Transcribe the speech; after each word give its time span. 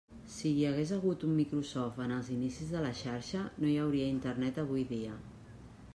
Si 0.35 0.51
hi 0.59 0.63
hagués 0.67 0.93
hagut 0.95 1.25
un 1.27 1.35
Microsoft 1.41 2.01
en 2.07 2.15
els 2.17 2.31
inicis 2.37 2.73
de 2.77 2.83
la 2.87 2.95
xarxa, 3.03 3.45
no 3.61 3.69
hi 3.73 3.77
hauria 3.83 4.11
Internet 4.17 4.59
avui 4.65 4.87
dia. 4.95 5.23